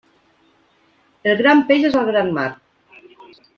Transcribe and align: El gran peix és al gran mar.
El 1.33 1.37
gran 1.43 1.63
peix 1.69 1.87
és 1.91 1.99
al 2.01 2.11
gran 2.11 2.35
mar. 2.41 2.49